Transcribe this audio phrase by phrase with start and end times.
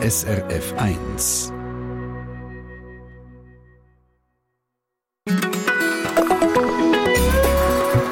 [0.00, 1.52] SRF 1.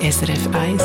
[0.03, 0.83] SRF 1.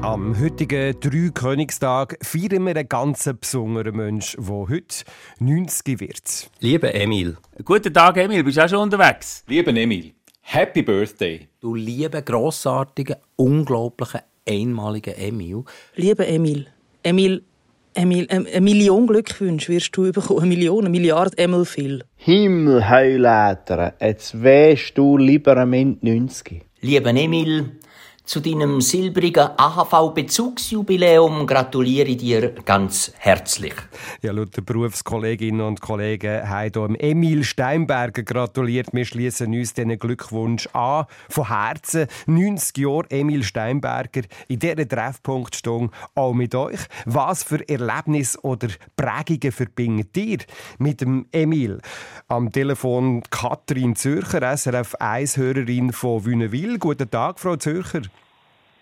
[0.00, 5.04] Am heutigen Dreikönigstag feiern wir einen ganz besonderen Menschen, der heute
[5.40, 6.50] 90 wird.
[6.60, 7.36] Lieber Emil.
[7.62, 8.42] Guten Tag, Emil.
[8.42, 9.44] Bist du auch schon unterwegs?
[9.46, 11.48] Lieber Emil, Happy Birthday.
[11.60, 15.64] Du lieber, grossartiger, unglaublicher, einmaliger Emil.
[15.96, 16.66] Lieber Emil,
[17.02, 17.44] Emil,
[17.94, 20.40] eine Million Glückwünsche wirst du bekommen.
[20.40, 22.04] Eine Million, eine Milliarde Emil viel.
[22.16, 26.62] Himmel, Heuläter, jetzt wärst du lieber am Ende 90.
[26.80, 27.72] Lieber Emil,
[28.30, 33.74] zu deinem silbrigen AHV-Bezugsjubiläum gratuliere ich dir ganz herzlich.
[34.22, 38.90] Ja, laut der Berufskolleginnen und Kollegen haben hier Emil Steinberger gratuliert.
[38.92, 41.06] Wir schließen uns diesen Glückwunsch an.
[41.28, 46.78] Von Herzen 90 Jahre Emil Steinberger in dieser Treffpunktstunde auch mit euch.
[47.06, 50.38] Was für Erlebnis oder Prägungen verbindet ihr
[50.78, 51.80] mit dem Emil?
[52.28, 56.78] Am Telefon Katrin Zürcher, SRF 1-Hörerin von Wünnewil.
[56.78, 58.02] Guten Tag, Frau Zürcher.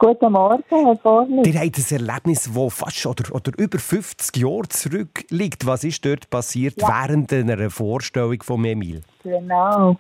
[0.01, 1.45] Guten Morgen, Herr Vorlich.
[1.53, 5.67] Ihr habt ein Erlebnis, das fast oder, oder über 50 Jahre zurückliegt.
[5.67, 6.87] Was ist dort passiert Ja.
[6.89, 9.01] während einer Vorstellung von Emil?
[9.25, 9.97] Genau.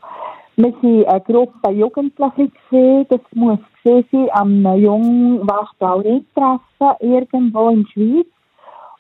[0.55, 2.49] Wir waren eine Gruppe Jugendliche.
[2.71, 3.07] Gewesen.
[3.09, 4.05] Das muss sein
[4.35, 6.61] am Jungwachbau-Treffen
[7.01, 8.27] irgendwo in der Schweiz.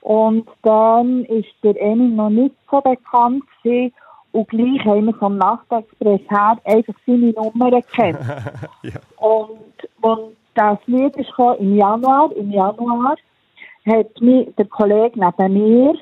[0.01, 3.95] Und dann ist der Emil noch nicht so bekannt gewesen.
[4.33, 8.19] Und gleich haben wir vom Nachtexpress her einfach seine Nummer gekannt.
[9.17, 9.59] Und,
[10.01, 12.33] und das Lied ist im Januar.
[12.33, 13.15] Im Januar
[13.87, 15.95] hat mir der Kollege neben mir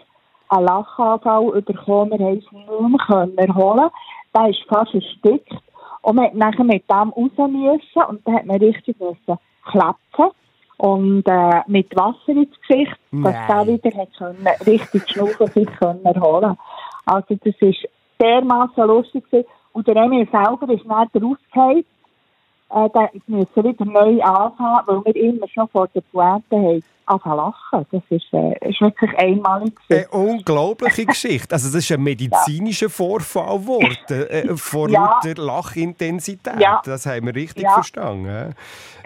[0.49, 2.19] einen Lachanfall bekommen.
[2.19, 3.91] Wir haben es nicht mehr erholen.
[4.35, 5.53] Der ist fast erstickt.
[6.01, 8.09] Und man nachher mit dem raus müssen.
[8.09, 9.39] Und dann hat man richtig müssen
[9.71, 10.31] klatschen.
[10.79, 16.05] Und äh, mit Wasser ins Gesicht, dass der wieder hat können, richtig schnaufen sich können
[16.05, 16.57] erholen
[17.07, 17.89] Also das ist
[18.21, 19.47] dermaßen lustig gewesen.
[19.73, 21.85] Und der Emil selber ist dann rausgefallen.
[22.71, 27.37] Äh, da müssen wieder neu anfangen, weil wir immer schon vor der Pointe haben anfangen
[27.37, 27.87] lachen.
[27.93, 29.73] Das ist, äh, ist wirklich einmalig.
[29.89, 31.53] Eine unglaubliche Geschichte.
[31.55, 33.87] Also das ist ein medizinischer Vorfall geworden,
[34.29, 35.21] äh, vor Ja.
[35.23, 36.59] lauter Lachintensität.
[36.61, 36.83] Ja.
[36.85, 37.71] Das haben wir richtig Ja.
[37.75, 38.55] verstanden.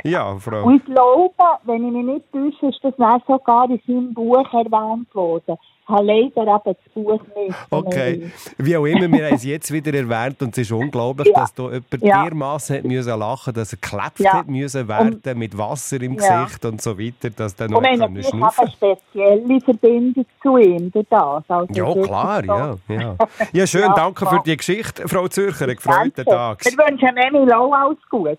[0.05, 0.65] Ja, Frau.
[0.65, 1.35] Und ich glaube,
[1.65, 5.59] wenn ich mich nicht täusche, ist das dann sogar in seinem Buch erwähnt worden.
[5.91, 7.57] Ich habe leider eben das Buch nicht.
[7.71, 11.41] Okay, wie auch immer, wir haben es jetzt wieder erwähnt und es ist unglaublich, Ja.
[11.41, 12.25] dass da jemand Ja.
[12.25, 14.33] dermaßen hat müssen lachen, dass er geklebt Ja.
[14.35, 16.45] hat müssen werden mit Wasser im Ja.
[16.45, 18.69] Gesicht und so weiter, dass dann noch Und wir haben können natürlich schnaufen.
[18.69, 21.45] eben eine spezielle Verbindung zu ihm, durch das.
[21.49, 23.17] Also Ja, klar, ja, ja.
[23.53, 26.25] Ja, schön, danke für die Geschichte, Frau Zürcher, einen gefreuten.
[26.25, 26.65] Tag.
[26.65, 28.39] Wir wünschen Emil auch alles Gute.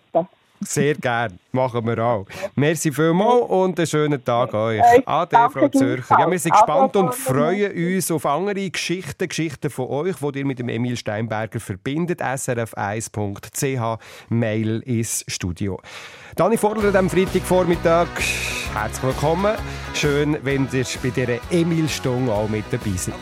[0.64, 2.26] Sehr gern, machen wir auch.
[2.56, 4.82] Merci vielmals und einen schönen Tag euch.
[5.06, 6.20] Ade, Frau Zürcher.
[6.20, 10.46] Ja, wir sind gespannt und freuen uns auf andere Geschichten, Geschichten von euch, die ihr
[10.46, 12.22] mit dem Emil Steinberger verbindet.
[12.22, 15.80] srf1.ch, Mail ins Studio.
[16.36, 18.08] Dani Vorler am Freitagvormittag.
[18.74, 19.56] Herzlich willkommen.
[19.94, 23.16] Schön, wenn ihr bei dieser Emil-Stunde auch mit dabei seid.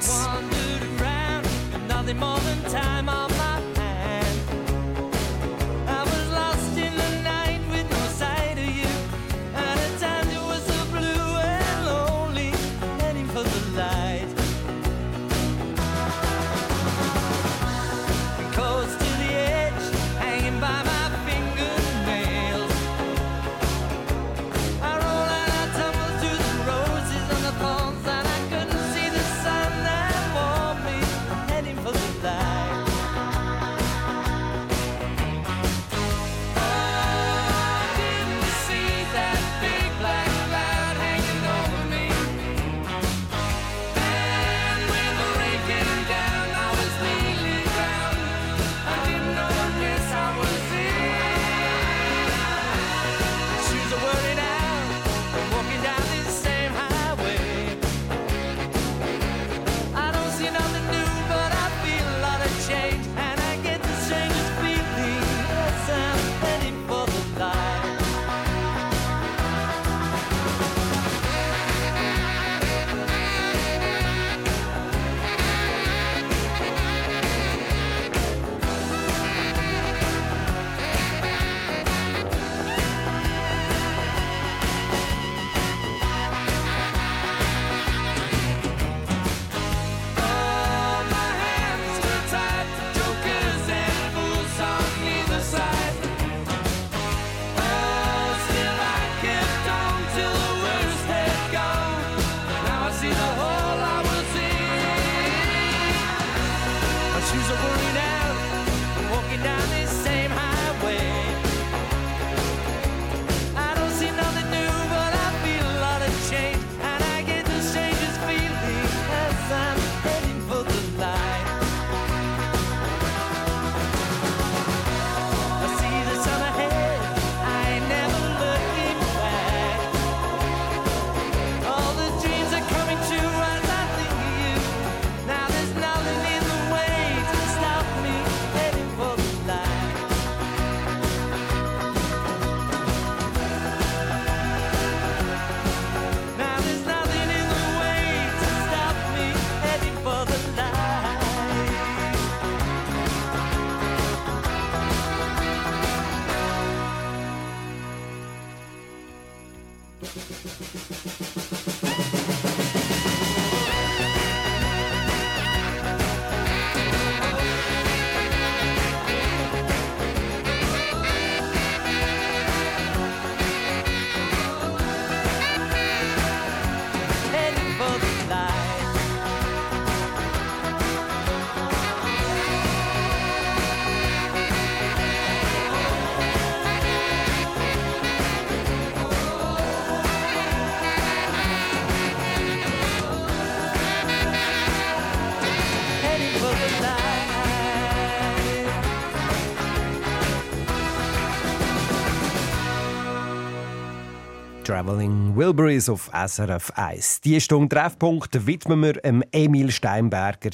[204.80, 207.20] Traveling Wilburys auf SRF 1.
[207.20, 209.04] Die Stunde Treffpunkt widmen wir
[209.34, 210.52] Emil Steinberger.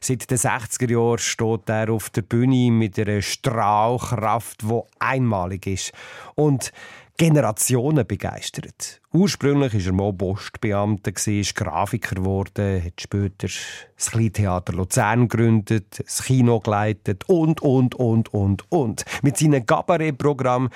[0.00, 5.92] Seit den 60er Jahren steht er auf der Bühne mit einer Strahlkraft, die einmalig ist.
[6.34, 6.72] Und
[7.18, 9.02] Generationen begeistert.
[9.12, 16.22] Ursprünglich war er mal Postbeamter, ist Grafiker geworden, hat später das Kleintheater Luzern gegründet, das
[16.22, 19.04] Kino geleitet und, und, und, und, und.
[19.20, 20.70] Mit seinem Cabaret-Programm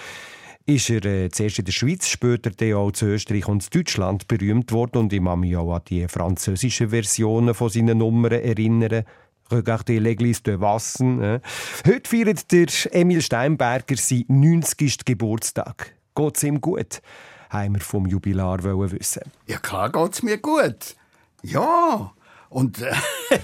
[0.66, 4.28] ist er äh, zuerst in der Schweiz, später dann auch zu Österreich und zu Deutschland
[4.28, 9.04] berühmt worden und ich kann mich auch an die französischen Versionen von seinen Nummern erinnern.
[9.50, 11.22] Regardez l'église de Wassen.
[11.22, 11.40] Äh.
[11.86, 15.04] Heute feiert der Emil Steinberger seinen 90.
[15.04, 15.94] Geburtstag.
[16.14, 17.02] Geht's ihm gut?
[17.50, 19.22] Haben wir vom Jubilar wissen.
[19.46, 20.96] Ja, klar geht's mir gut.
[21.42, 22.12] Ja.
[22.52, 22.92] Und äh,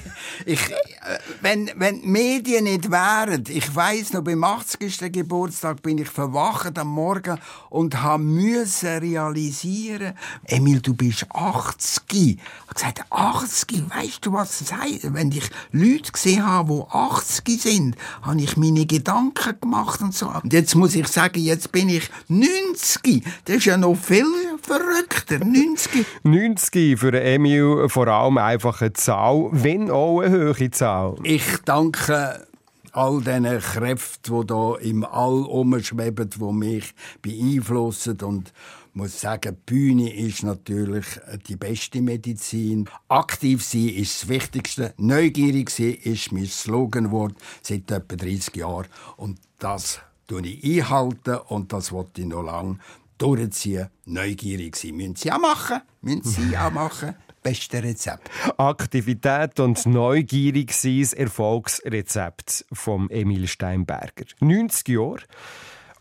[0.44, 5.10] ich, äh, wenn, wenn die Medien nicht wären, ich weiß noch, beim 80.
[5.10, 7.38] Geburtstag bin ich verwacht am Morgen
[7.70, 10.12] und habe müssen realisieren,
[10.44, 12.02] Emil, du bist 80.
[12.10, 15.14] Ich habe gesagt, 80, weißt du, was das heisst?
[15.14, 20.30] Wenn ich Leute gesehen habe, die 80 sind, habe ich meine Gedanken gemacht und so.
[20.42, 23.24] Und jetzt muss ich sagen, jetzt bin ich 90.
[23.46, 24.26] Das ist ja noch viel
[24.60, 25.38] verrückter.
[25.38, 26.04] 90.
[26.24, 31.14] 90 für Emil vor allem einfach eine Zahl, wenn auch eine hohe Zahl.
[31.22, 32.46] Ich danke
[32.92, 38.52] all diesen Kräften, die da im All umschweben, die mich beeinflussen und
[38.94, 41.06] muss sagen, die Bühne ist natürlich
[41.46, 42.88] die beste Medizin.
[43.06, 44.94] Aktiv sein ist das Wichtigste.
[44.96, 48.88] Neugierig sein ist mein Sloganwort seit etwa 30 Jahren.
[49.16, 52.78] Und das tue ich einhalten und das wollte ich noch lange
[53.18, 53.88] durchziehen.
[54.06, 54.96] Neugierig sein.
[54.96, 55.82] Müssen Sie auch machen.
[56.00, 57.14] Müssen Sie auch machen.
[57.48, 58.28] Beste Rezept.
[58.58, 64.26] Aktivität und neugierig sein, das Erfolgsrezept vom Emil Steinberger.
[64.40, 65.20] 90 Jahre.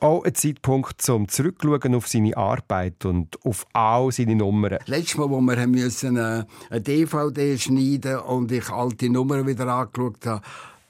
[0.02, 4.80] Auch ein Zeitpunkt zum Zurückschauen auf seine Arbeit und auf all seine Nummern.
[4.88, 9.68] Letztes Mal, wo wir haben müssen, äh, eine DVD schneiden und ich alte Nummern wieder
[9.68, 10.42] angeschaut habe,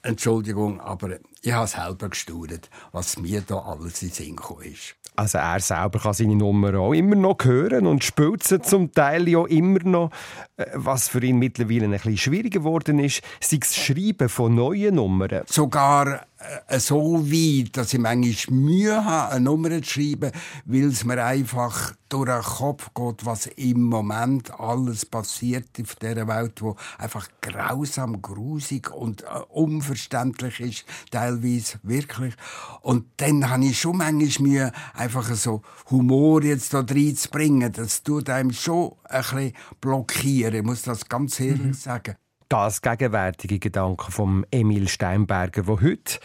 [0.02, 4.94] Entschuldigung, aber ich habe selber gestaunt, was mir da alles in den Sinn gekommen ist.
[5.16, 9.26] Also er selber kann seine Nummer auch immer noch hören und spielt sie zum Teil
[9.28, 10.10] ja immer noch.
[10.56, 14.94] Äh, Was für ihn mittlerweile ein bisschen schwieriger geworden ist, sei das Schreiben von neuen
[14.94, 15.42] Nummern.
[15.46, 16.26] Sogar
[16.68, 20.30] äh, so weit, dass ich manchmal Mühe habe, eine Nummer zu schreiben,
[20.66, 26.28] weil es mir einfach durch den Kopf geht, was im Moment alles passiert auf dieser
[26.28, 32.34] Welt, wo einfach grausam, grusig und äh, unverständlich ist, teilweise wirklich.
[32.82, 37.72] Und dann habe ich schon manchmal Mühe, einfach so Humor jetzt da reinzubringen.
[37.72, 42.16] Das tut einem schon ein bisschen blockieren, ich muss das ganz ehrlich sagen.
[42.48, 46.18] Das gegenwärtige Gedanke von Emil Steinberger, der heute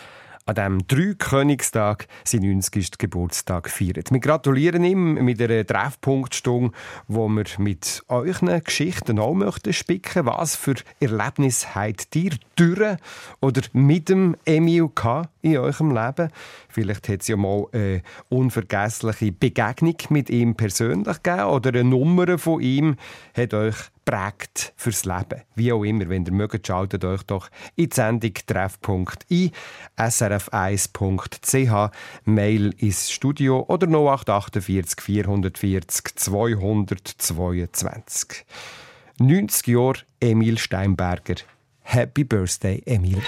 [0.46, 2.98] an diesem Dreikönigstag seinen 90.
[2.98, 4.12] Geburtstag feiert.
[4.12, 6.72] Wir gratulieren ihm mit einer Treffpunktstunde,
[7.08, 10.26] wo wir mit euren Geschichten auch möchten spicken.
[10.26, 12.98] Was für Erlebnis habt ihr durch
[13.42, 16.32] oder mit dem Emil gehabt in eurem Leben?
[16.70, 22.40] Vielleicht hat es ja mal eine unvergessliche Begegnung mit ihm persönlich gegeben oder eine Nummer
[22.40, 22.96] von ihm
[23.36, 25.42] hat euch prägt fürs Leben.
[25.56, 29.52] Wie auch immer, wenn ihr mögt, schaltet euch doch in die Sendung Treffpunkt ein,
[29.98, 31.92] srf1.ch,
[32.26, 38.46] Mail ins Studio oder 0848 440 222.
[39.20, 41.36] 90 Jahre Emil Steinberger.
[41.82, 43.22] Happy Birthday, Emil.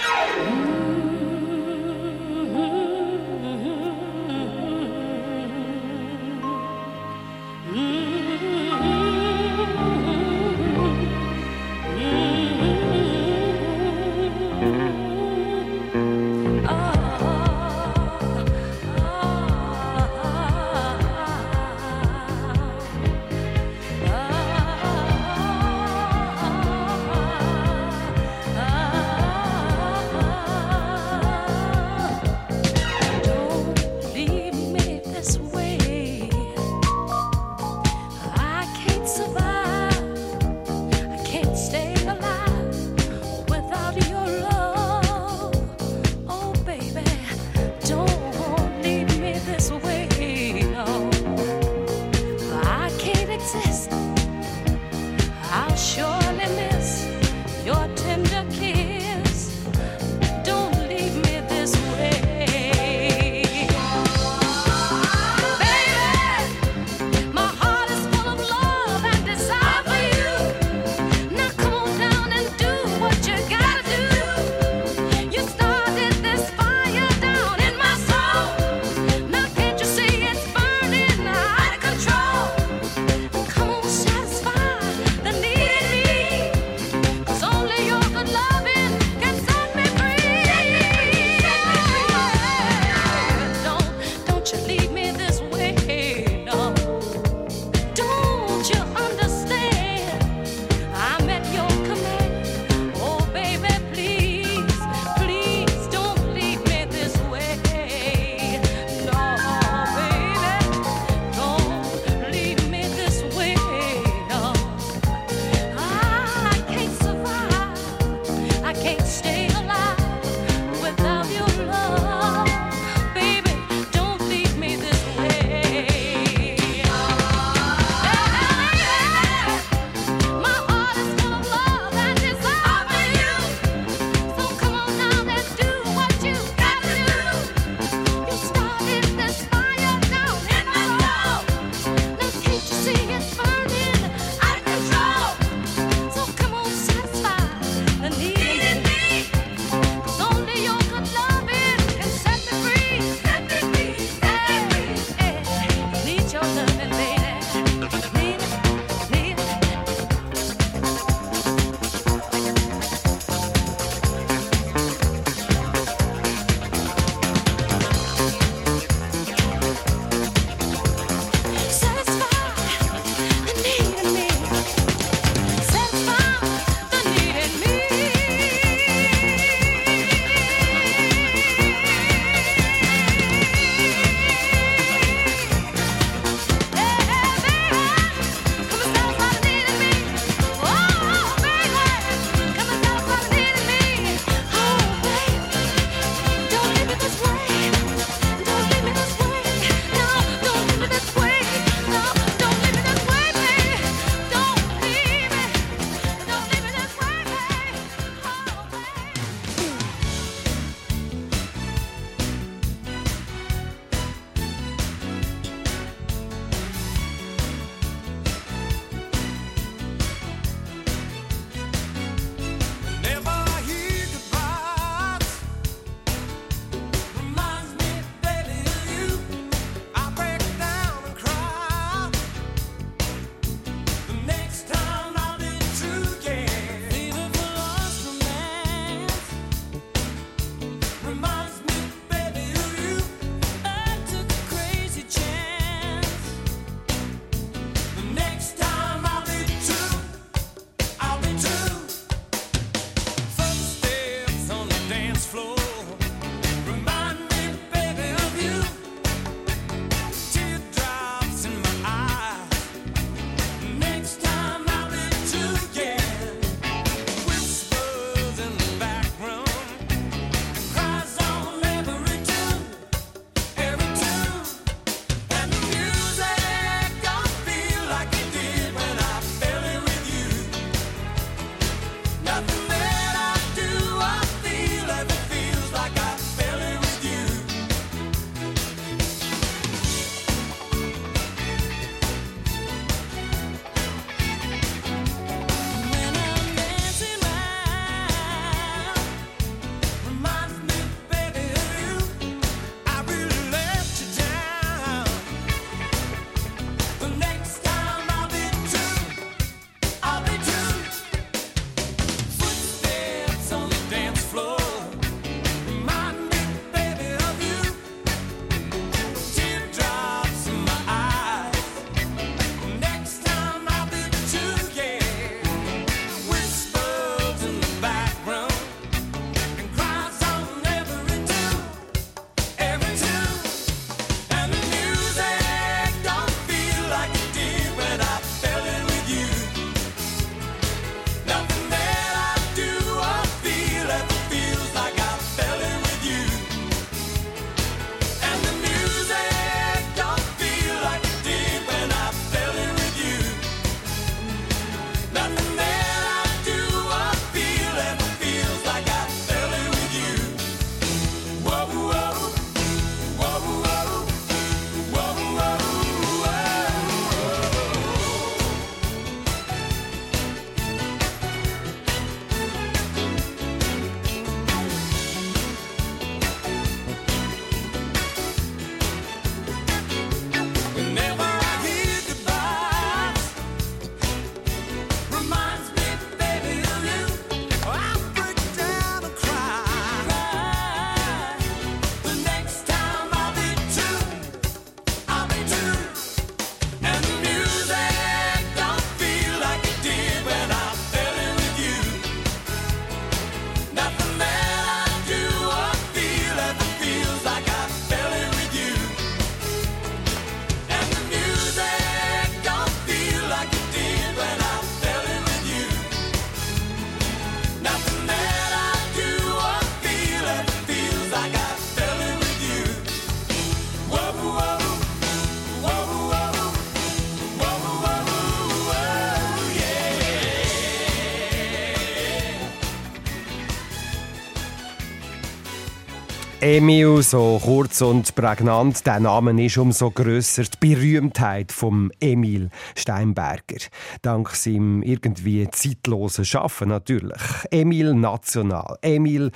[436.48, 440.44] Emil, so kurz und prägnant, der Name ist umso grösser.
[440.44, 443.66] Die Berühmtheit vom Emil Steinberger.
[444.00, 447.20] Dank seinem irgendwie zeitlosen Schaffen natürlich.
[447.50, 448.78] Emil National.
[448.80, 449.32] Emil,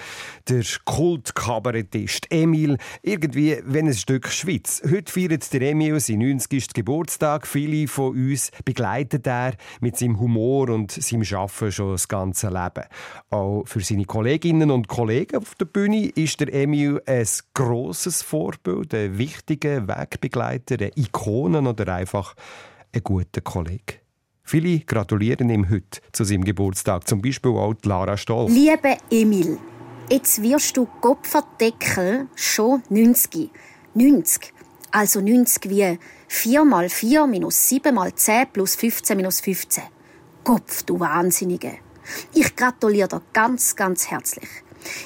[0.48, 2.28] der Kultkabarettist.
[2.30, 4.80] Emil, irgendwie wie ein Stück Schweiz.
[4.88, 6.74] Heute feiert der Emil seinen 90.
[6.74, 7.48] Geburtstag.
[7.48, 12.84] Viele von uns begleitet er mit seinem Humor und seinem Schaffen schon das ganze Leben.
[13.30, 18.94] Auch für seine Kolleginnen und Kollegen auf der Bühne ist der Emil ein grosses Vorbild,
[18.94, 22.34] ein wichtiger Wegbegleiter, eine Ikone oder einfach
[22.92, 24.00] ein guter Kollege.
[24.42, 28.50] Viele gratulieren ihm heute zu seinem Geburtstag, zum Beispiel auch Lara Stoll.
[28.50, 29.58] Lieber Emil,
[30.10, 33.50] jetzt wirst du Kopferdeckel schon 90.
[33.94, 34.52] 90.
[34.90, 39.84] Also 90 wie 4 mal 4 minus 7 mal 10 plus 15 minus 15.
[40.42, 41.78] Kopf, du Wahnsinnige.
[42.34, 44.48] Ich gratuliere dir ganz, ganz herzlich.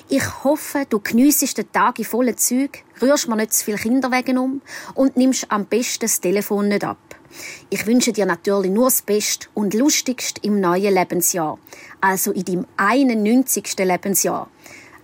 [0.09, 4.39] Ich hoffe, du geniessest den Tag in vollen Zügen, rührst mir nicht zu viele Kinderwegen
[4.39, 4.63] um
[4.95, 6.99] und nimmst am besten das Telefon nicht ab.
[7.71, 11.59] Ich wünsche dir natürlich nur das Beste und Lustigste im neuen Lebensjahr.
[12.01, 13.77] Also in deinem 91.
[13.79, 14.49] Lebensjahr.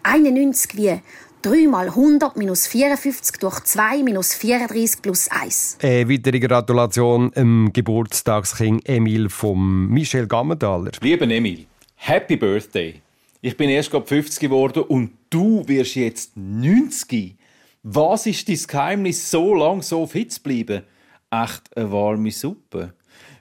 [0.03, 1.01] 91 wie
[1.43, 5.79] 3 mal 100 minus 54 durch 2 minus 34 plus 1.
[5.83, 10.93] Eine weitere Gratulation dem Geburtstagskind Emil von Michel Gammenthaler.
[11.01, 13.01] Lieber Emil, Happy Birthday.
[13.43, 17.37] Ich bin erst gerade 50 geworden und du wirst jetzt 90.
[17.83, 20.83] Was ist dein Geheimnis, so lang so fit zu bleiben?
[21.31, 22.93] Echt eine warme Suppe.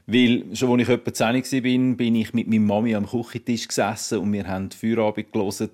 [0.08, 3.68] Weil, schon als ich etwa 10 war, bin, bin ich mit meiner Mami am Küchentisch
[3.68, 5.70] gesessen und wir haben Feierabend gelesen.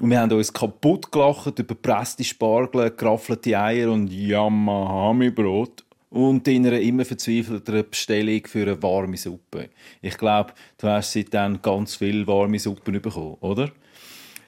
[0.00, 5.84] Und wir haben uns kaputt gelacht über gepresste Spargel, geraffelte Eier und Yamahami-Brot.
[6.10, 9.70] Und in einer immer verzweifelten Bestellung für eine warme Suppe.
[10.02, 13.70] Ich glaube, du hast seitdem ganz viele warme Suppen bekommen, oder?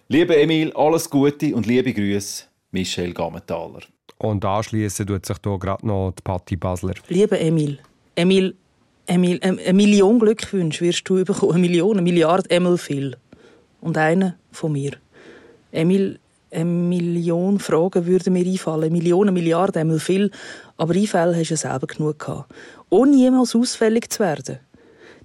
[0.09, 3.83] Lieber Emil, alles Gute und liebe Grüße, Michel Gammenthaler.
[4.18, 6.94] Und anschließend tut sich hier gerade noch die Patti Basler.
[7.09, 7.79] Lieber Emil,
[8.16, 8.55] Emil,
[9.07, 11.53] Emil, ähm, eine Million Glückwünsche wirst du bekommen.
[11.53, 13.16] Eine Million, eine Milliarde Emil viel.
[13.81, 14.92] Und eine von mir.
[15.72, 16.18] Emil,
[16.53, 18.93] eine Million Fragen würden mir einfallen.
[18.93, 20.31] Millionen, Milliarden, Emil viel.
[20.77, 22.53] Aber Einfälle hast du ja selber genug gehabt.
[22.91, 24.59] Ohne jemals ausfällig zu werden.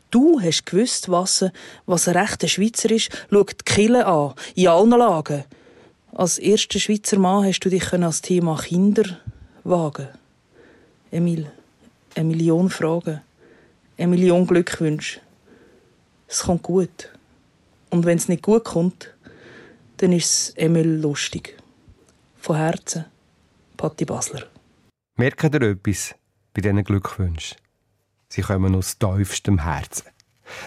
[0.09, 1.45] Du hast gewusst, was,
[1.85, 3.09] was ein rechter Schweizer ist.
[3.29, 5.43] Schau die Kille an, in allen Lagen.
[6.13, 9.19] Als erster Schweizer Mann hast du dich als Thema Kinder
[9.65, 10.07] wagen.
[11.11, 11.51] Emil,
[12.15, 13.21] eine Million Fragen,
[13.97, 15.19] eine Million Glückwünsche.
[16.27, 17.09] Es kommt gut.
[17.89, 19.13] Und wenn es nicht gut kommt,
[19.97, 21.57] dann ist es Emil lustig.
[22.35, 23.05] Von Herzen,
[23.75, 24.47] Patti Basler.
[25.17, 26.15] Merkt ihr etwas
[26.53, 27.57] bei diesen Glückwünschen?
[28.29, 30.07] Sie kommen aus tiefstem Herzen.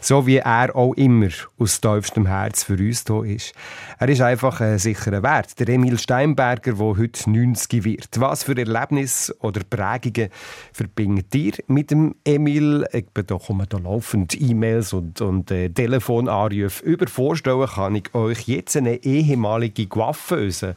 [0.00, 3.52] So wie er auch immer aus tiefstem Herz für uns da ist.
[3.98, 5.58] Er ist einfach ein sicherer Wert.
[5.58, 8.08] Der Emil Steinberger, der heute 90 wird.
[8.20, 10.30] Was für Erlebnisse oder Prägungen
[10.72, 12.86] verbindet ihr mit dem Emil?
[12.92, 16.84] Ich da kommen da laufend E-Mails und, und äh, Telefonanrufe.
[16.84, 20.74] Über vorstellen kann ich euch jetzt eine ehemalige Coiffeuse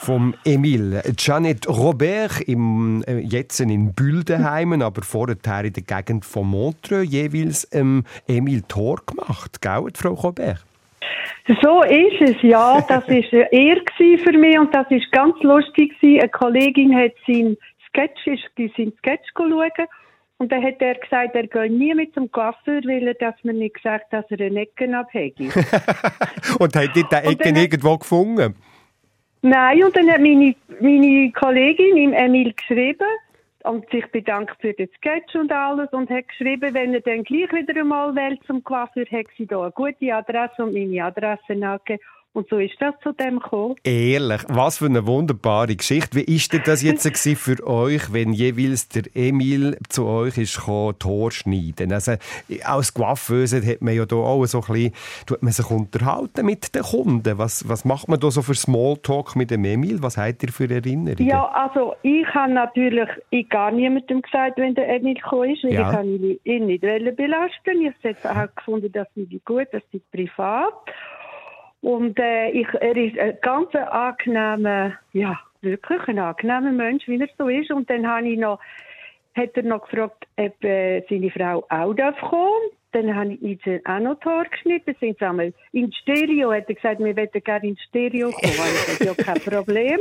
[0.00, 1.02] vom Emil.
[1.18, 7.68] Janet Robert, im, äh, jetzt in Büldenheimen, aber vorher in der Gegend von Montreux, jeweils
[7.72, 10.64] ähm, Emil Tor gemacht, gell, Frau Robert?
[11.62, 12.80] So ist es, ja.
[12.88, 15.92] Das war eine Ehre für mich und das war ganz lustig.
[16.02, 17.56] Eine Kollegin hat seinen
[17.88, 19.70] Sketch, ist seinen Sketch schauen
[20.38, 23.56] und dann hat er gesagt, er gehe nie mit zum Coiffeur, weil er dass man
[23.56, 25.44] nicht gesagt dass er eine Ecken abhätte.
[26.58, 28.54] Und habt ihr den Ecken irgendwo gefunden?
[29.42, 33.06] Nein, und dann hat meine, meine Kollegin ihm Emil geschrieben
[33.64, 37.50] und sich bedankt für den Sketch und alles und hat geschrieben, wenn er dann gleich
[37.52, 42.00] wieder einmal will zum Coiffeur, hat sie da eine gute Adresse und meine Adresse angegeben.
[42.34, 43.76] Und so ist das zu dem gekommen.
[43.84, 46.16] Ehrlich, was für eine wunderbare Geschichte.
[46.18, 50.96] Wie ist denn das jetzt für euch, wenn jeweils der Emil zu euch ist gekommen,
[51.04, 51.92] Haare schneiden?
[51.92, 52.14] Also,
[52.64, 54.92] als Coiffeuse hat man ja da auch so ein bisschen,
[55.26, 57.38] tut man sich unterhalten mit den Kunden.
[57.38, 60.02] Was, was macht man da so für Smalltalk mit dem Emil?
[60.02, 61.24] Was habt ihr für Erinnerungen?
[61.28, 65.72] Ja, also ich habe natürlich ich gar niemandem gesagt, wenn der Emil gekommen ist, weil
[65.74, 65.88] Ja.
[65.88, 67.80] ich kann ihn ihn nicht belasten.
[67.86, 70.72] Ich habe gefunden, das ist gut, das ist privat.
[71.84, 77.28] Und äh, ich, er ist ein ganz angenehmer, ja, wirklich ein angenehmer Mensch, wie er
[77.36, 77.70] so ist.
[77.70, 78.58] Und dann habe ich noch,
[79.36, 82.70] hat er noch gefragt, ob äh, seine Frau auch darf kommen.
[82.94, 84.94] Dann habe ich ihnen auch noch die Haare geschnitten.
[85.00, 86.52] Sind sie einmal in Stereo.
[86.52, 88.52] Hat er gesagt, wir möchten gerne in Stereo kommen.
[88.52, 89.98] Ich gesagt, ja, kein Problem.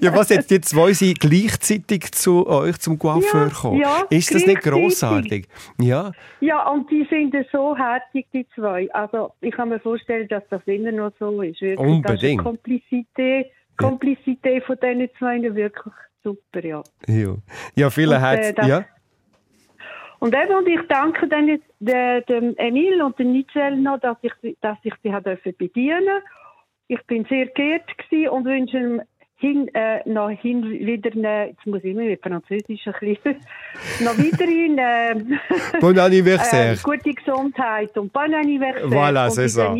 [0.00, 3.80] Ja, was jetzt die zwei sind gleichzeitig zu euch zum Coiffeur Ja, gekommen?
[3.80, 5.46] ja, ist das nicht grossartig?
[5.80, 6.12] Ja.
[6.40, 8.92] Ja, und die sind so herzig, die zwei.
[8.92, 11.60] Also ich kann mir vorstellen, dass das immer noch so ist.
[11.60, 12.06] Wirklich, Unbedingt.
[12.06, 13.46] Das ist die Komplizität,
[13.78, 16.82] Komplizität von diesen zwei wirklich super, ja.
[17.06, 17.36] Ja,
[17.74, 18.84] ja viele Und, äh, das- ja.
[20.22, 24.16] Und eben, und ich danke dann jetzt de- dem Emil und dem Nigel noch, dass
[24.22, 26.22] ich, dass ich sie habe bedienen.
[26.86, 27.90] Ich bin sehr geehrt
[28.30, 29.02] und wünsche ihm
[29.42, 33.36] hin, äh, noch hin wieder eine, jetzt muss ich immer mit Französisch ein bisschen,
[34.04, 35.14] noch weiterhin äh,
[35.80, 36.74] Bon anniversaire.
[36.74, 38.86] äh, gute Gesundheit und bon anniversaire.
[38.88, 39.74] Voilà, c'est ça.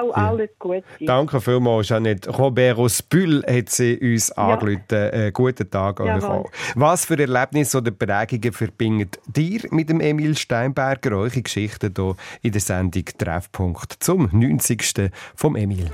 [0.00, 0.82] auch alles Gute.
[1.00, 2.30] Danke vielmals, Jeanette.
[2.30, 4.48] Robert aus Bühl hat sie uns Ja.
[4.54, 4.80] angerufen.
[4.90, 6.50] Äh, guten Tag euch auch.
[6.74, 11.12] Was für Erlebnisse oder Prägungen verbindet dir mit dem Emil Steinberger?
[11.18, 15.10] Eure Geschichten hier in der Sendung Treffpunkt zum 90.
[15.36, 15.90] vom Emil.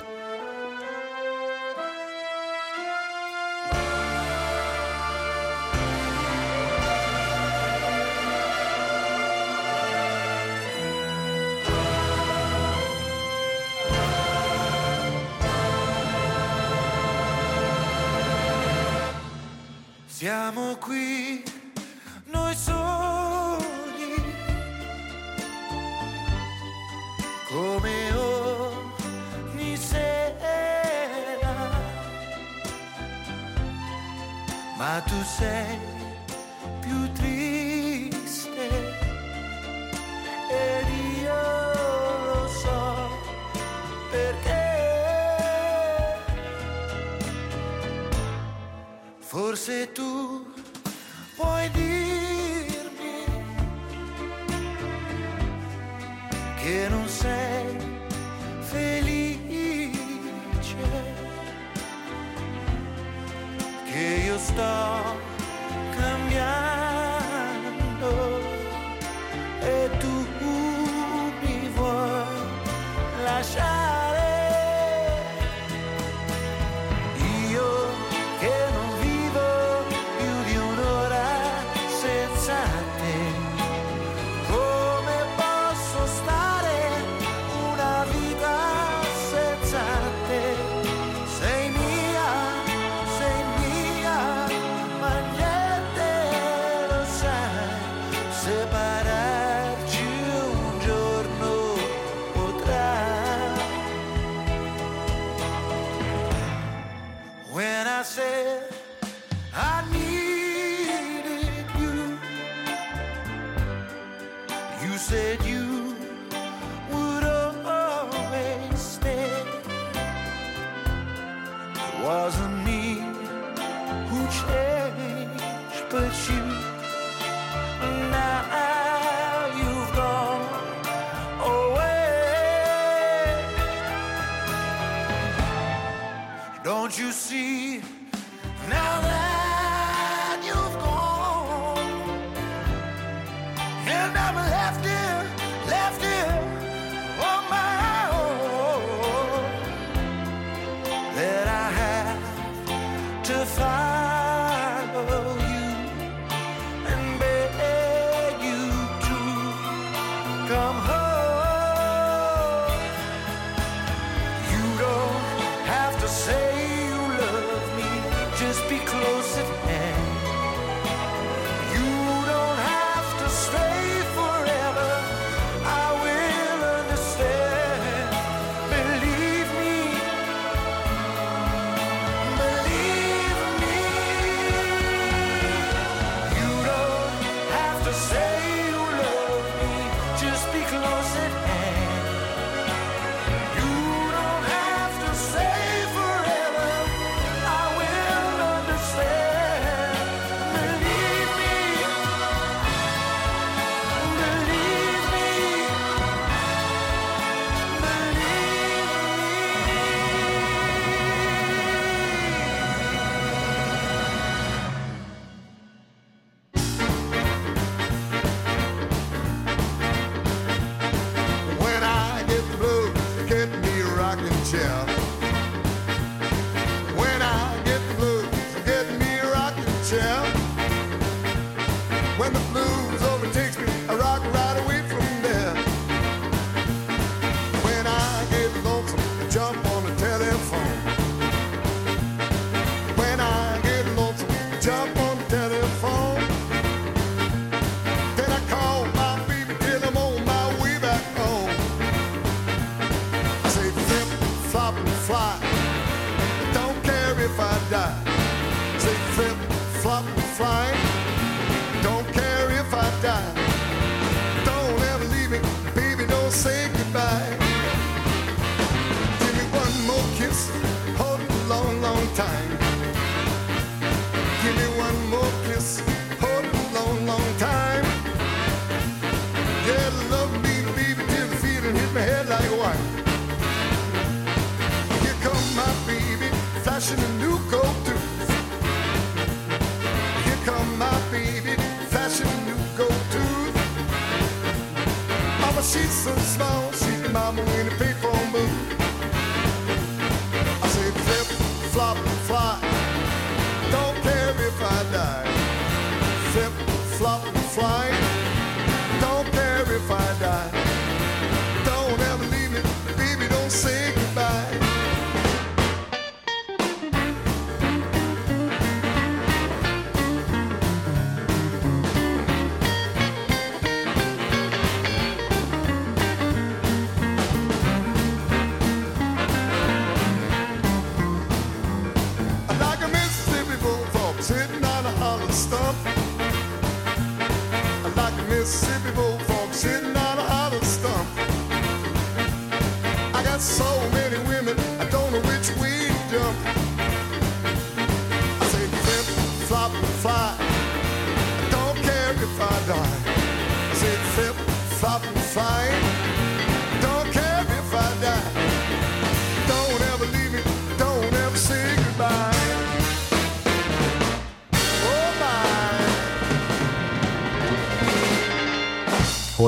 [98.41, 98.90] Say bye.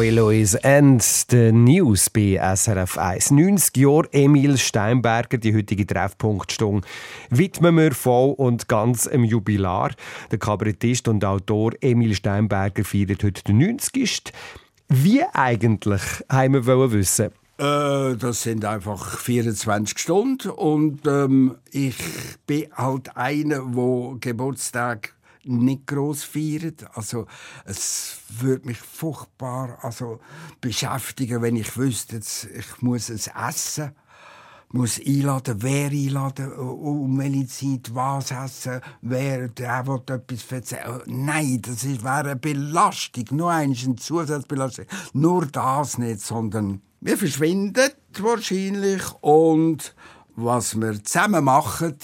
[0.02, 3.30] Boilois and the News bei SRF 1.
[3.30, 6.84] 90 Jahre Emil Steinberger, die heutige Treffpunktstunde,
[7.30, 9.92] widmen wir voll und ganz im Jubilar.
[10.32, 14.32] Der Kabarettist und Autor Emil Steinberger feiert heute den 90.
[14.88, 21.94] Wie eigentlich, haben wir wissen äh, das sind einfach 24 Stunden und ähm, ich
[22.44, 26.76] bin halt einer, wo Geburtstag nicht gross feiern.
[26.94, 27.26] Also
[27.64, 30.20] es würde mich furchtbar also,
[30.60, 33.92] beschäftigen, wenn ich wüsste, ich muss es essen
[34.72, 41.02] muss einladen, wer einladen, um welche Zeit was essen, wer, der will etwas erzählen.
[41.06, 44.86] Nein, das ist, wäre eine Belastung, nur eine Zusatzbelastung.
[45.12, 49.94] Nur das nicht, sondern wir verschwinden wahrscheinlich und
[50.34, 51.96] was wir zusammen machen,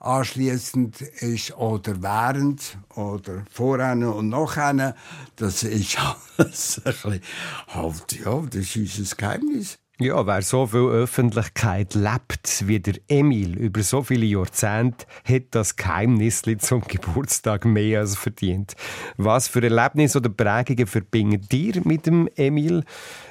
[0.00, 4.94] anschließend ist oder während oder vorher und nachher.
[5.36, 5.98] Das ist
[6.36, 7.20] alles ein bisschen,
[7.68, 9.78] halt, ja, das ist unser Geheimnis.
[10.00, 15.74] Ja, wer so viel Öffentlichkeit lebt wie der Emil über so viele Jahrzehnte, hat das
[15.74, 18.76] Geheimnis zum Geburtstag mehr als verdient.
[19.16, 22.84] Was für Erlebnisse oder Prägungen verbindet ihr mit dem Emil?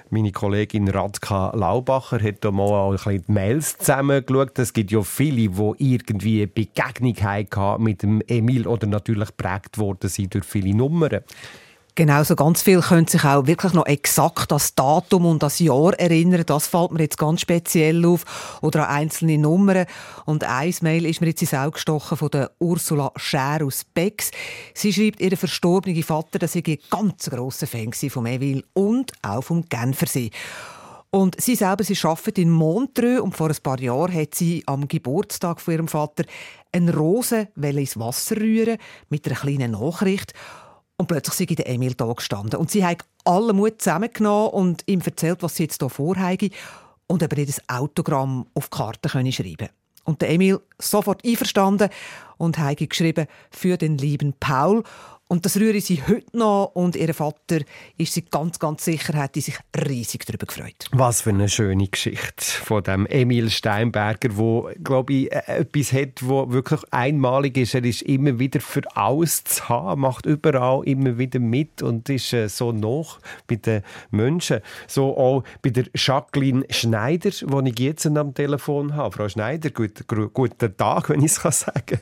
[0.09, 4.57] Meine Kollegin Radka Laubacher hat da mal ein bisschen die Mails zusammengeschaut.
[4.57, 9.77] Es gibt ja viele, die irgendwie eine Begegnung hatten mit dem Emil oder natürlich geprägt
[9.77, 11.19] worden sind durch viele Nummern.
[11.97, 15.99] Genau, so ganz viel können sich auch wirklich noch exakt das Datum und das Jahr
[15.99, 16.43] erinnern.
[16.45, 18.59] Das fällt mir jetzt ganz speziell auf.
[18.61, 19.87] Oder an einzelne Nummern.
[20.25, 24.29] Und ein Mail ist mir jetzt ins Auge gestochen von der Ursula Scher aus Becks.
[24.75, 29.41] Sie schreibt, ihr verstorbener Vater, dass sie ein ganz grosser Fan vom Evil und auch
[29.41, 30.29] vom Genfersee.
[31.09, 34.87] Und sie selber, sie arbeitet in Montreux und vor ein paar Jahren hat sie am
[34.87, 36.25] Geburtstag von ihrem Vater
[36.71, 38.77] eine Rose ins Wasser rühren
[39.09, 40.35] mit einer kleinen Nachricht.
[40.99, 42.59] Und plötzlich sei der Emil da gestanden.
[42.59, 46.49] Und sie hat alle Mut zusammengenommen und ihm erzählt, was sie jetzt hier vorhabe
[47.05, 49.69] und ob er ihr Autogramm auf die Karte können schreiben
[50.05, 51.89] Und der Emil sofort einverstanden
[52.37, 54.83] und hat geschrieben für den lieben Paul.
[55.29, 57.59] Und das rühre sie heute noch und ihr Vater
[57.97, 60.85] ist sie ganz, ganz sicher, hätte sich riesig darüber gefreut.
[60.91, 66.25] Was für eine schöne Geschichte von dem Emil Steinberger, wo glaube ich äh, etwas hat,
[66.25, 67.75] wo wirklich einmalig ist.
[67.75, 72.31] Er ist immer wieder für alles zu haben, macht überall immer wieder mit und ist
[72.31, 74.61] äh, so noch bei den Menschen.
[74.87, 79.13] So auch bei der Jacqueline Schneider, die ich jetzt am Telefon habe.
[79.13, 81.99] Frau Schneider, gut, gru- guten Tag, wenn ich es kann sagen.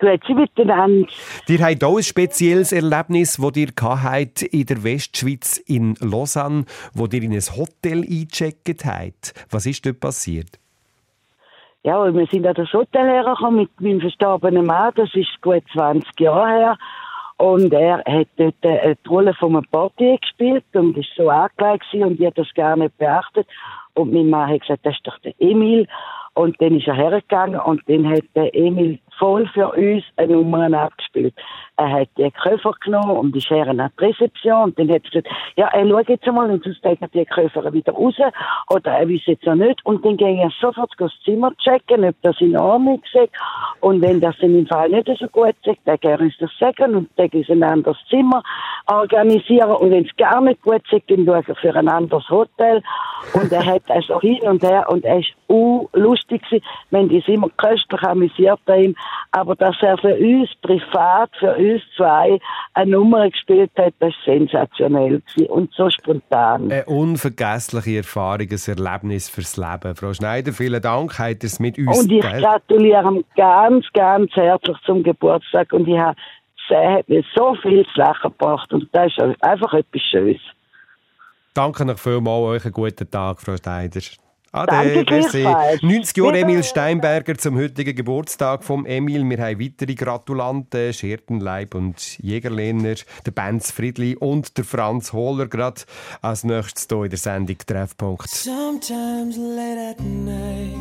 [0.00, 1.06] Grüezi miteinander.
[1.46, 7.06] Ihr habt auch ein spezielles Erlebnis, das ihr habt in der Westschweiz in Lausanne, wo
[7.06, 9.34] ihr in ein Hotel eingecheckt habt.
[9.50, 10.58] Was ist dort passiert?
[11.82, 16.08] Ja, wir sind an das Hotel hergekommen mit meinem verstorbenen Mann, das ist gut 20
[16.18, 16.78] Jahre her.
[17.38, 22.20] Und er hat dort die Rolle von einem Portier gespielt und ist so angelegt und
[22.20, 23.46] ich habe das gar nicht beachtet.
[23.94, 25.86] Und mein Mann hat gesagt, das ist doch der Emil.
[26.34, 30.72] Und dann ist er hergegangen und dann hat der Emil voll für uns eine Nummer
[30.72, 31.34] abgespielt.
[31.76, 35.10] Er hat den Koffer genommen und ist her nach der Rezeption und dann hat er
[35.10, 38.16] gesagt, ja, er schaut jetzt einmal und sonst legt er die Koffer wieder raus
[38.70, 39.84] oder er weiß jetzt auch nicht.
[39.84, 43.30] Und dann ging er sofort das Zimmer checken, ob das in Ordnung ist.
[43.80, 46.50] Und wenn das dann im Fall nicht so gut ist, dann kann er uns das
[46.58, 48.42] sagen und dann uns ein anderes Zimmer
[48.86, 49.70] organisieren.
[49.72, 52.82] Und wenn es gar nicht gut ist, dann schauen wir für ein anderes Hotel.
[53.34, 56.64] Und er hat also hin und her und er ist uh, lustig gewesen.
[56.90, 58.96] Wir haben uns immer köstlich amüsiert an ihm.
[59.32, 62.38] Aber dass er für uns privat, für uns zwei,
[62.74, 66.70] eine Nummer gespielt hat, das war sensationell und so spontan.
[66.72, 69.94] Eine unvergessliche Erfahrung, ein Erlebnis fürs Leben.
[69.94, 72.42] Frau Schneider, vielen Dank, ihr es mit uns Und ich geteilt.
[72.44, 76.16] gratuliere ihm ganz, ganz herzlich zum Geburtstag und ich habe,
[76.68, 80.40] er hat mir so viel zu lachen gebracht und das ist einfach etwas Schönes.
[81.54, 84.00] Danke noch vielmals, euch einen guten Tag, Frau Schneider.
[84.52, 85.42] Ade, merci.
[85.42, 85.82] gleichfalls.
[85.82, 86.38] 90 Jahre.
[86.38, 89.28] Emil Steinberger zum heutigen Geburtstag vom Emil.
[89.28, 95.82] Wir haben weitere Gratulanten, Schertenleib und Jägerlehner, der Benz Friedli und der Franz Hohler gerade
[96.20, 98.28] als nächstes hier in der Sendung Treffpunkt.
[98.28, 100.76] Sometimes late at night,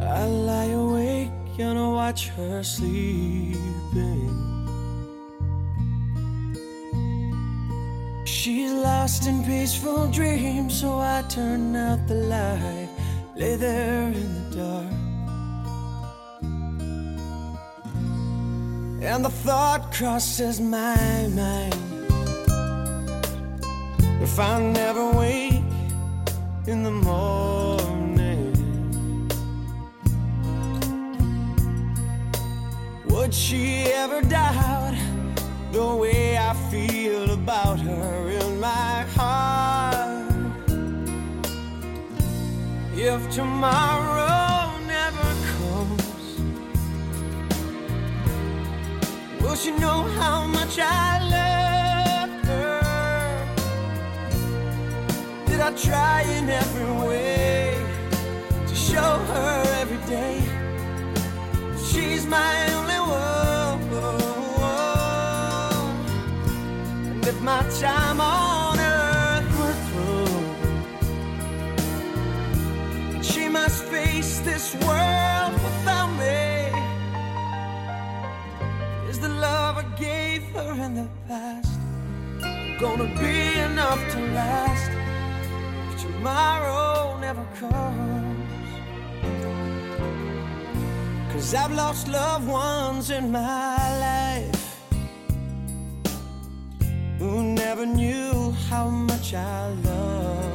[0.00, 1.30] I lie awake
[1.60, 4.51] and watch her sleeping.
[8.42, 12.88] She's lost in peaceful dreams, so I turn out the light,
[13.36, 14.92] lay there in the dark.
[19.00, 21.76] And the thought crosses my mind
[24.20, 25.62] if I never wake
[26.66, 28.52] in the morning,
[33.08, 34.96] would she ever doubt
[35.70, 38.31] the way I feel about her
[38.62, 40.30] my heart?
[42.94, 46.24] If tomorrow never comes,
[49.40, 52.80] will she know how much I love her?
[55.46, 57.84] Did I try in every way
[58.68, 59.52] to show her
[59.82, 60.36] every day
[61.88, 63.22] she's my only one?
[67.44, 68.41] My time on
[74.44, 76.70] this world without me.
[79.08, 81.78] Is the love I gave her in the past
[82.80, 84.90] gonna be enough to last?
[85.92, 88.68] If tomorrow never comes.
[91.32, 93.76] Cause I've lost loved ones in my
[94.08, 94.80] life
[97.18, 100.51] who never knew how much I loved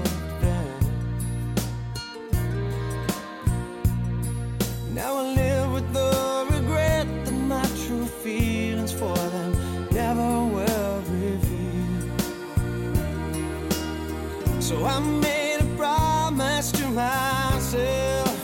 [14.68, 18.38] So I made a promise to myself.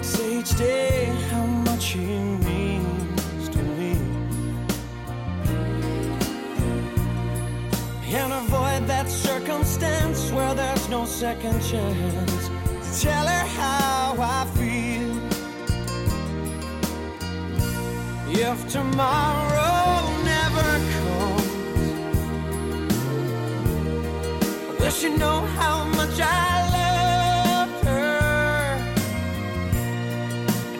[0.00, 2.06] Say each day how much he
[2.48, 3.92] means to me.
[8.06, 13.02] And avoid that circumstance where there's no second chance.
[13.02, 15.12] Tell her how I feel.
[18.34, 19.71] If tomorrow
[25.02, 28.78] you know how much I loved her.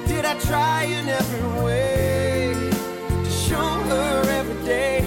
[0.07, 2.55] Did I try in every way
[3.25, 5.01] to show her every day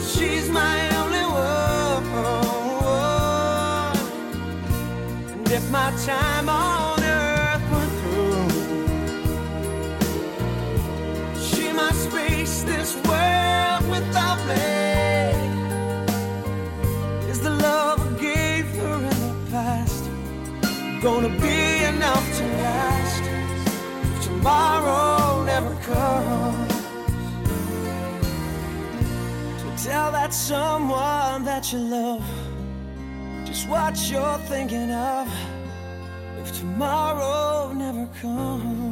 [0.00, 2.06] she's my only one?
[5.32, 6.48] And if my time
[21.06, 23.22] gonna be enough to last?
[24.10, 26.72] If tomorrow never comes,
[29.60, 32.24] so tell that someone that you love
[33.44, 35.28] just what you're thinking of.
[36.40, 38.85] If tomorrow never comes.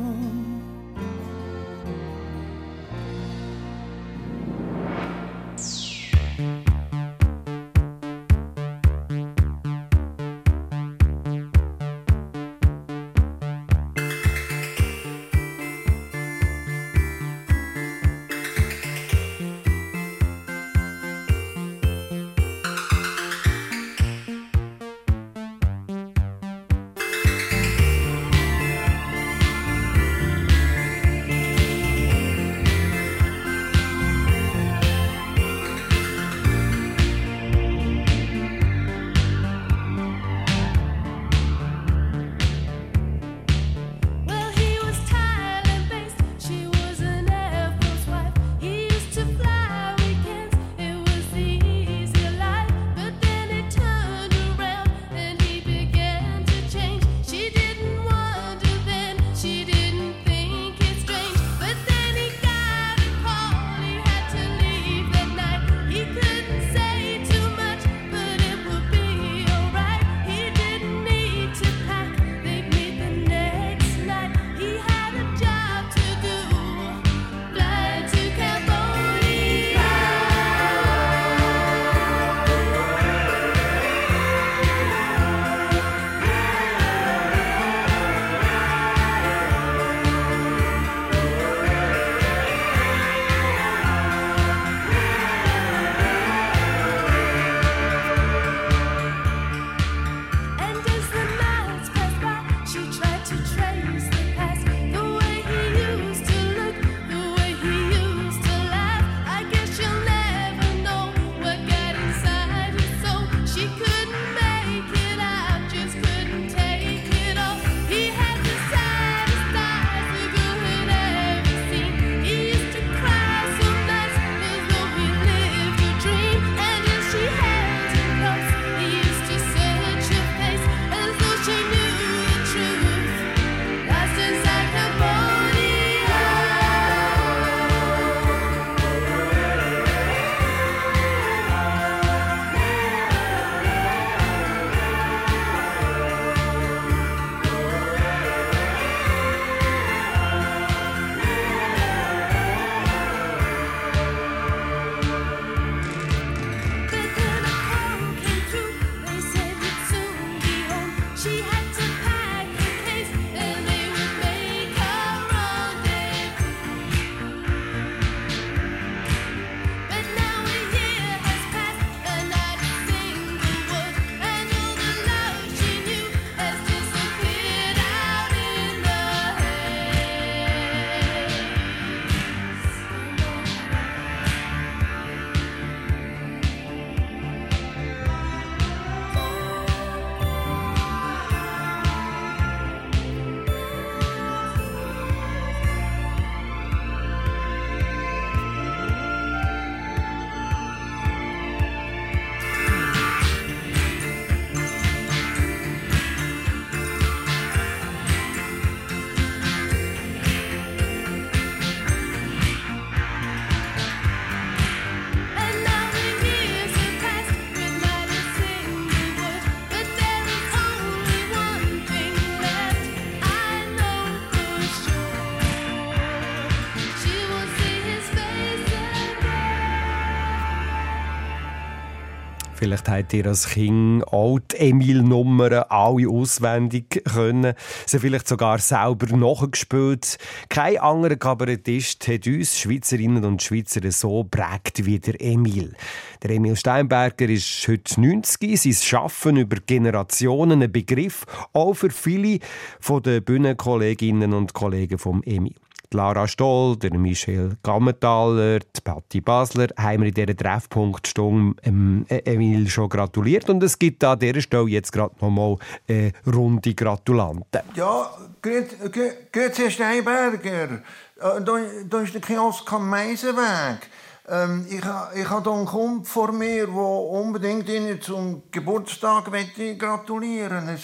[232.64, 237.52] Vielleicht habt ihr als Kind auch die Emil-Nummern alle auswendig können,
[237.84, 240.16] sie vielleicht sogar selber nachgespielt.
[240.48, 245.74] Kein anderer Kabarettist hat uns Schweizerinnen und Schweizer so prägt wie der Emil.
[246.22, 252.38] Der Emil Steinberger ist heute 90, sein Schaffen über Generationen ein Begriff, auch für viele
[252.80, 255.52] von den Bühnenkolleginnen und Kollegen vom Emil.
[255.94, 262.68] Lara Stoll, der Michel Gammenthaler, die Patti Basler haben wir in dieser Treffpunktstunde ähm, Emil
[262.68, 265.56] schon gratuliert und es gibt an dieser Stelle jetzt gerade nochmal
[265.88, 267.62] eine runde Gratulanten.
[267.74, 268.10] Ja,
[268.42, 270.64] grüezi, grü- grüezi Steinberger.
[270.64, 273.88] Äh, Da, ist der Kiosk am Meisenweg.
[274.28, 279.76] Ähm, ich ich habe hier einen Kumpel vor mir, der unbedingt Ihnen zum Geburtstag möchte
[279.76, 280.76] gratulieren äh,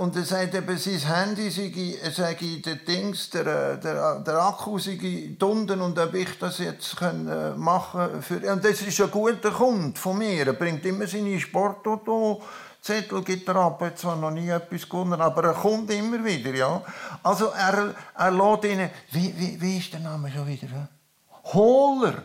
[0.00, 4.76] Und er sagt eben, sein Handy sei, sei der Dings, der, äh, der, der Akku
[4.80, 9.52] sei unten und ob ich das jetzt äh, machen für Und das ist ein guter
[9.52, 10.48] Kunde von mir.
[10.48, 12.42] Er bringt immer seine Sportauto.
[12.80, 16.52] Zettel gibt er ab, hat zwar noch nie etwas gewonnen, aber er kommt immer wieder,
[16.52, 16.82] ja.
[17.22, 20.66] Also er, er lässt ihnen, wie, wie, wie ist der Name schon wieder?
[20.66, 20.88] hä?
[21.52, 22.24] Hohler,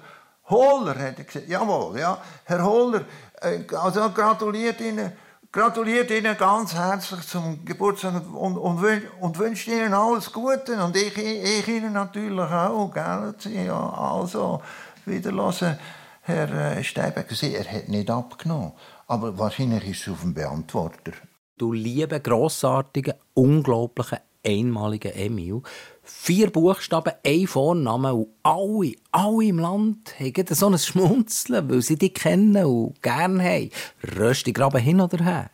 [0.49, 1.47] Hohler, hat er gesagt.
[1.47, 2.17] Jawohl, ja.
[2.45, 3.01] Herr Hohler,
[3.41, 5.11] äh, also gratuliert Ihnen,
[5.57, 10.83] gratuliert Ihnen ganz herzlich zum Geburtstag und, und, und wünscht Ihnen alles Gute.
[10.83, 13.33] Und ich, ich Ihnen natürlich auch, gell?
[13.65, 14.61] Ja, also,
[15.05, 15.79] wieder hören,
[16.21, 18.73] Herr äh, Steinbecker, Sie, er hat nicht abgenommen.
[19.07, 21.13] Aber wahrscheinlich ist es auf dem Beantworter.
[21.57, 25.63] Du liebe, grossartige, unglaubliche, einmalige Emil.
[26.09, 31.97] Vier Buchstaben, ein Vorname und alle, alle im Land haben so ein Schmunzeln, weil sie
[31.97, 33.71] dich kennen und gern haben.
[34.17, 35.49] Rösti graben hin oder her.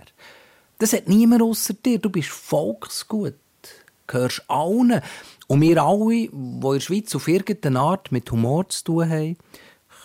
[0.78, 1.98] Das hat niemand außer dir.
[1.98, 3.34] Du bist volksgut.
[4.06, 5.02] Gehörst allen.
[5.48, 9.38] Und wir alle, die in der Schweiz auf irgendeine Art mit Humor zu tun haben,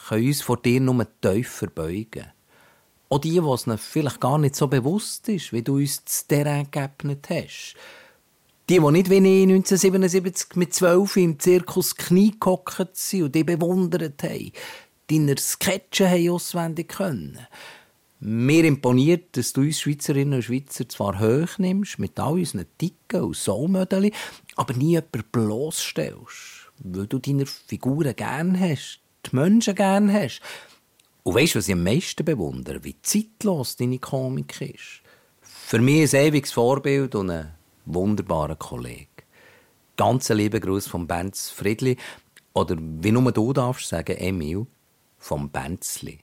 [0.08, 2.26] können uns vor dir nur tief verbeugen.
[3.10, 6.70] Auch die, die es vielleicht gar nicht so bewusst ist, wie du uns das Terrain
[6.70, 7.74] geebnet hast.
[8.68, 13.46] Die, die nicht wie ich 1977 mit 12 im Zirkus Knie gehockt sind und dich
[13.46, 14.52] bewundert haben,
[15.06, 17.38] deine Sketche haben auswendig können.
[18.20, 23.22] Mir imponiert, dass du uns Schweizerinnen und Schweizer zwar hoch nimmst, mit all unseren Ticken
[23.22, 24.12] und Soulmödeli,
[24.56, 30.42] aber nie jemanden bloßstellst, weil du deine Figuren gern hast, die Menschen gern hast.
[31.22, 32.84] Und weißt du, was ich am meisten bewundere?
[32.84, 35.00] Wie zeitlos deine Komik ist.
[35.40, 37.54] Für mich ein ewiges Vorbild und ein
[37.94, 39.08] wunderbarer Kollege.
[39.96, 41.96] Ganz lieben Gruß vom Benz Friedli
[42.54, 44.66] oder wie nur du darfst sagen, Emil,
[45.18, 46.20] vom Benzli.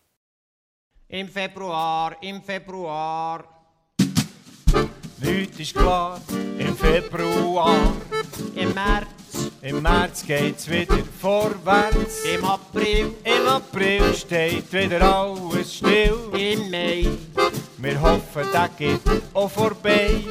[1.07, 3.43] Im Februar, im Februar.
[5.21, 6.19] Nichts ist klar
[6.57, 7.93] im Februar.
[8.55, 12.23] Im März, im März geht's wieder vorwärts.
[12.25, 16.17] Im April, im April steht wieder alles still.
[16.33, 17.07] Im Mai,
[17.77, 19.01] wir hoffen, das geht
[19.33, 20.23] auch vorbei.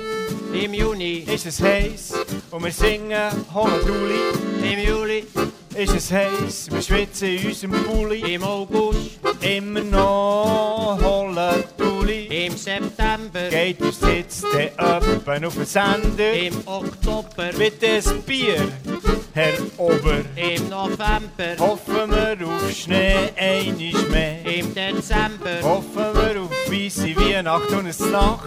[0.55, 2.12] Im Juni ist es heiß
[2.52, 4.20] und wir singen Hollanduli.
[4.62, 5.26] Im Juli
[5.74, 8.34] ist es heiß, wir schwitzen in unserem Pulli.
[8.34, 12.46] Im August immer noch Hollanduli.
[12.46, 16.32] Im September geht uns jetzt der Öppen auf den Sender.
[16.32, 18.68] Im Oktober bitte ein Bier,
[19.32, 20.20] Herr Ober.
[20.36, 24.44] Im November hoffen wir auf Schnee einiges mehr.
[24.44, 28.46] Im Dezember hoffen wir auf weisse Weihnacht und eine Nacht.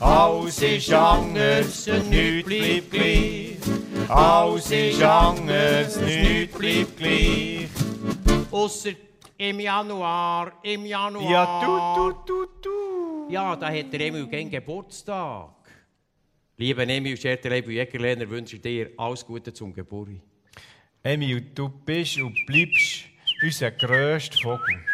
[0.00, 3.56] Alles ist anders, nichts bleibt gleich.
[4.08, 7.68] Alles ist anders, nichts bleibt gleich.
[8.50, 8.90] Ausser
[9.38, 11.30] im Januar, im Januar.
[11.30, 13.32] Ja, du, du, du, du.
[13.32, 15.50] Ja, da hat der Emil gern Geburtstag.
[16.58, 20.08] Lieber Emil Scherterleib und Jägerlehner wünsche dir alles Gute zum Geburt.
[21.02, 23.04] Emil, du bist und bleibst
[23.42, 24.84] unser grösster Vogel.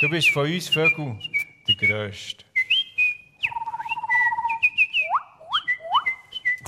[0.00, 1.18] Du bist von uns Vögel
[1.66, 2.49] der grösste.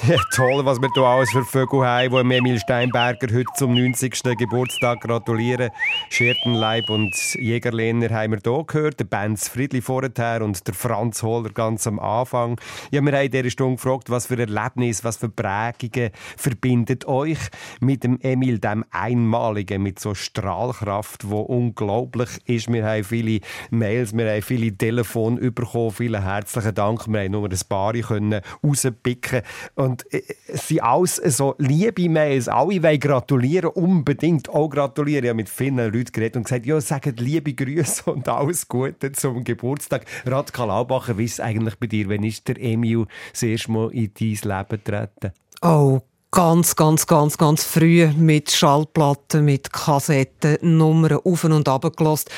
[0.05, 4.21] Ja, toll, was wir hier alles für Vögel haben, die Emil Steinberger heute zum 90.
[4.37, 5.71] Geburtstag gratulieren.
[6.11, 11.51] Schertenleib und Jägerlehner haben wir hier gehört, der Benz Friedli vorher und der Franz Hohler
[11.51, 12.61] ganz am Anfang.
[12.91, 17.39] Ja, wir haben in dieser Stunde gefragt, was für Erlebnisse, was für Prägungen verbindet euch
[17.79, 22.73] mit dem Emil, dem Einmaligen, mit so Strahlkraft, wo unglaublich ist.
[22.73, 23.39] Wir haben viele
[23.71, 27.07] Mails, wir haben viele Telefone bekommen, vielen herzlichen Dank.
[27.07, 29.43] Wir haben nur ein paar rauspicken
[29.77, 32.49] und äh, es sind alles so liebe Mails.
[32.49, 35.25] Alle wollen gratulieren, unbedingt auch gratulieren.
[35.25, 39.13] Ich habe mit vielen Leuten geredet und gesagt, ja, sagt liebe Grüße und alles Gute
[39.13, 40.05] zum Geburtstag.
[40.27, 42.09] Radka Laubacher, wie ist es eigentlich bei dir?
[42.09, 45.33] Wann ist der Emil das erste Mal in dein Leben getreten?
[45.63, 52.31] Oh, ganz, ganz, ganz, ganz früh mit Schallplatten, mit Kassetten, Nummern auf und ab gelost.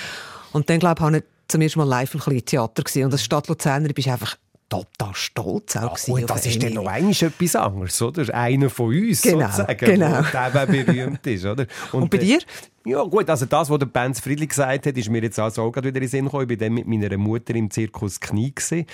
[0.53, 3.25] Und dann, glaube ich, habe ich zum ersten Mal live im Theater gesehen und als
[3.25, 4.37] Stadt Luzerner bist du einfach
[4.69, 8.35] total stolz auch Gut, auf das ist dann noch eines etwas anderes, oder?
[8.35, 10.23] Einer von uns, Genau, sozusagen, genau.
[10.23, 11.67] der berühmt ist, oder?
[11.93, 12.39] Und bei dir?
[12.87, 15.73] Ja gut, also das, was der Benz Friedli gesagt hat, ist mir jetzt also auch
[15.73, 16.51] gerade wieder in den Sinn gekommen.
[16.51, 18.55] Ich war dann mit meiner Mutter im Zirkus Knie.
[18.55, 18.85] Gewesen.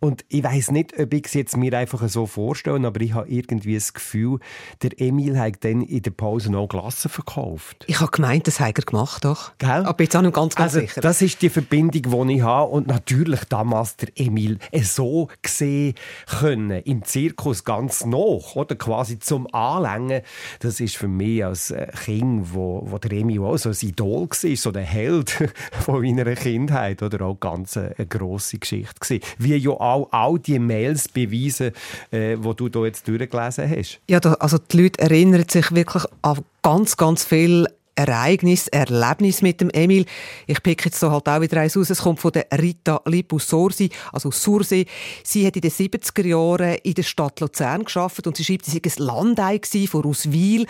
[0.00, 3.28] Und ich weiß nicht, ob ich es jetzt mir einfach so vorstelle, aber ich habe
[3.28, 4.40] irgendwie das Gefühl,
[4.82, 7.84] der Emil hat dann in der Pause noch Glassen verkauft.
[7.86, 9.52] Ich habe gemeint, das hat er gemacht, doch.
[9.58, 9.86] Gell?
[9.86, 11.00] Aber jetzt auch nicht ganz, ganz also, sicher.
[11.00, 12.72] Das ist die Verbindung, die ich habe.
[12.72, 15.94] Und natürlich damals der Emil so gesehen
[16.26, 20.22] können, im Zirkus ganz noch, oder quasi zum Anlängen.
[20.58, 24.28] Das ist für mich als äh, Kind, wo, wo der Emil auch so ein Idol
[24.28, 25.30] war, so der Held
[25.84, 29.22] von meiner Kindheit, oder auch ganz eine, grosse Geschichte gewesen.
[29.38, 31.72] Wie ja auch all die Mails beweisen,
[32.10, 34.00] äh, die du hier jetzt durchgelesen hast.
[34.08, 39.70] Ja, also die Leute erinnern sich wirklich an ganz, ganz viele Ereignisse, Erlebnisse mit dem
[39.70, 40.04] Emil.
[40.46, 41.88] Ich pick jetzt so halt auch wieder eins aus.
[41.88, 44.84] Es kommt von der Rita Lipus Sorsi, also Sursee.
[45.24, 48.72] Sie hat in den 70er Jahren in der Stadt Luzern geschafft und sie schreibt, sie
[48.72, 50.66] sei ein Landei von Ruswil.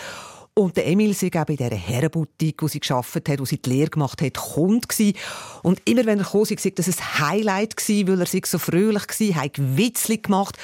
[0.59, 3.69] Und der Emil sei eben in dieser Herrenboutique, wo sie geschafft hat, wo sie die
[3.69, 5.15] Lehre gemacht hat, Kund gsi.
[5.63, 9.35] Und immer wenn er kam, sei das ein Highlight gsi, weil er so fröhlich gsi,
[9.35, 10.57] hat Witzli gemacht.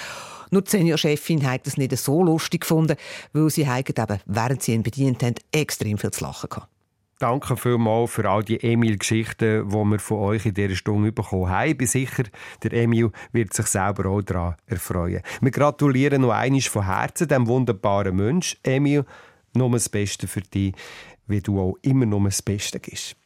[0.50, 2.96] Nur die Seniorchefin hat das nicht so lustig gefunden,
[3.34, 6.68] weil sie eben, während sie ihn bedient haben, extrem viel zu lachen gehabt.
[7.18, 11.70] Danke vielmals für all die Emil-Geschichten, die wir von euch in dieser Stunde bekommen haben.
[11.70, 12.24] Ich bin sicher,
[12.62, 15.20] der Emil wird sich selber auch daran erfreuen.
[15.42, 18.56] Wir gratulieren noch einmal von Herzen dem wunderbaren Mensch.
[18.64, 19.04] Emil,
[19.54, 20.74] nur das Beste für dich,
[21.26, 23.16] wie du auch immer nur das Beste gibst.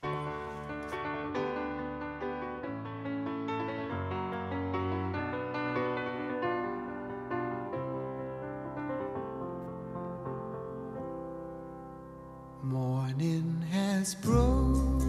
[12.62, 15.06] Morning has broken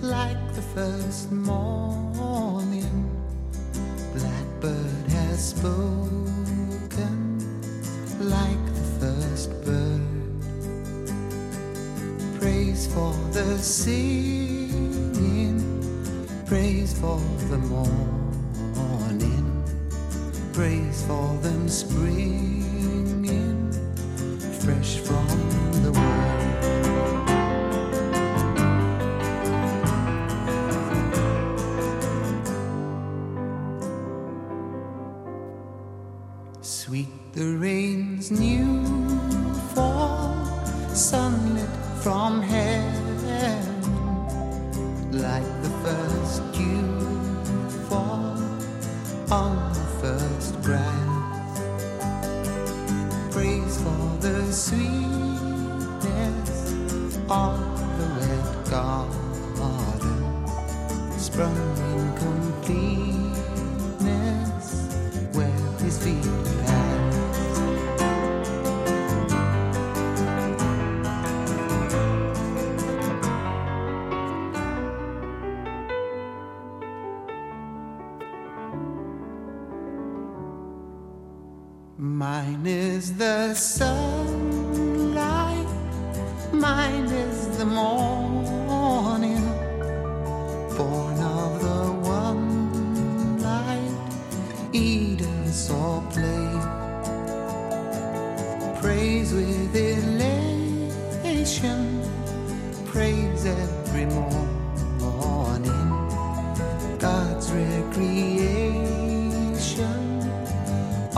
[0.00, 3.10] like the first morning.
[4.14, 6.17] Blackbird has spoken
[13.68, 15.60] singing,
[16.46, 19.62] praise for the morning,
[20.54, 23.70] praise for them springing.
[24.62, 25.17] Fresh from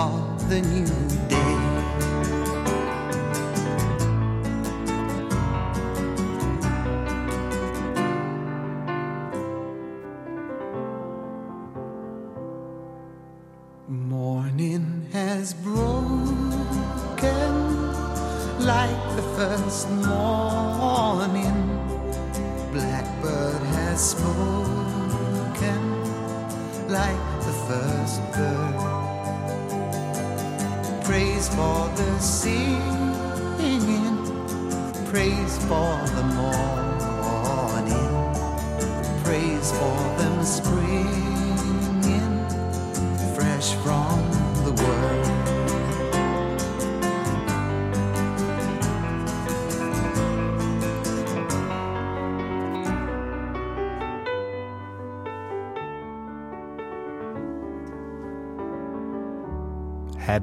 [0.00, 0.86] of the new
[1.28, 1.39] day.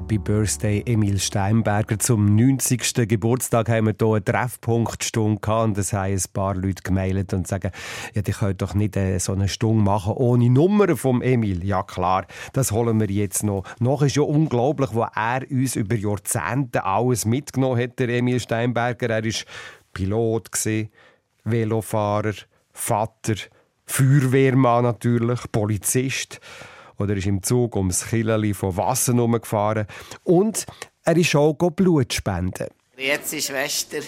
[0.08, 1.98] Happy Birthday Emil Steinberger.
[1.98, 3.06] Zum 90.
[3.06, 7.46] Geburtstag haben wir hier eine Treffpunktstunde gehabt und es haben ein paar Leute gemeldet und
[7.46, 7.72] sagen,
[8.14, 11.62] ja, die können doch nicht äh, so eine Stunde machen ohne Nummer vom Emil.
[11.62, 13.64] Ja klar, das holen wir jetzt noch.
[13.80, 19.10] Noch ist ja unglaublich, wo er uns über Jahrzehnte alles mitgenommen hat, der Emil Steinberger.
[19.10, 19.32] Er war
[19.92, 20.48] Pilot,
[21.44, 22.34] Velofahrer,
[22.72, 23.34] Vater,
[23.84, 26.40] Feuerwehrmann natürlich, Polizist
[26.98, 29.86] oder ist im Zug ums Killeli von Wasser herumgefahren.
[30.24, 30.66] Und
[31.04, 32.68] er ist auch Blut spenden.
[32.96, 33.98] Grüezi, Schwester.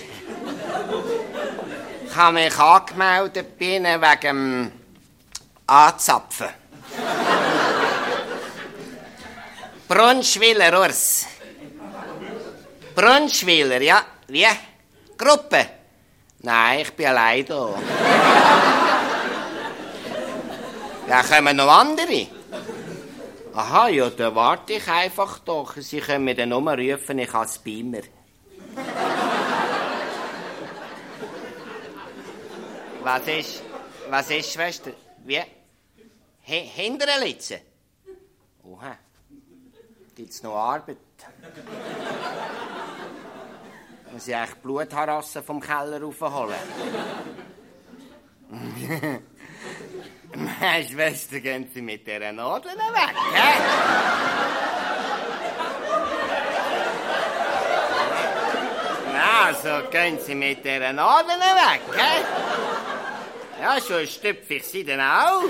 [2.06, 4.72] Ich habe mich angemeldet Ihnen wegen
[5.66, 6.48] Anzapfen.
[9.86, 11.26] Brunschwiller, Urs.
[12.94, 14.02] Brunschwiller, ja.
[14.26, 14.46] Wie?
[15.16, 15.66] Gruppe?
[16.40, 17.74] Nein, ich bin allein da.
[21.08, 22.39] Ja, kommen noch andere?
[23.52, 25.76] Aha, ja, dann warte ich einfach doch.
[25.76, 28.02] Sie können mir dann nur rufen, ich als Beamer.
[33.02, 33.62] Was ist,
[34.10, 34.92] was ist, Schwester?
[35.24, 35.38] Wie?
[35.38, 37.60] Hi Hinteren Litzen?
[38.62, 38.98] Oha.
[40.14, 40.98] Gibt's noch Arbeit?
[44.12, 46.56] Muss ich echt Blutharassen vom Keller raufholen?
[50.34, 53.50] Meine Schwester, gehen Sie mit dieser Nadel weg, hä?
[59.12, 62.24] Na, also gehen Sie mit dieser Nadel weg, hä?
[63.60, 65.44] Ja, schon stüpfe ich Sie dann auch.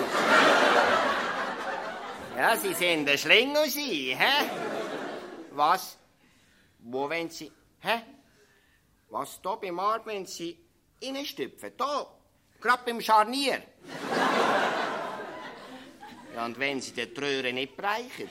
[2.36, 4.50] Ja, Sie sind ein Schlingel, Sie, hä?
[5.52, 5.98] Was?
[6.78, 7.52] Wo wollen Sie?
[7.80, 8.02] Hä?
[9.10, 10.58] Was, da beim Arm, wenn Sie
[11.02, 11.72] reinstüpfen?
[11.76, 12.06] Da,
[12.60, 13.62] gerade beim Scharnier.
[16.34, 18.30] Ja, und wenn Sie die Röhre nicht bereichen?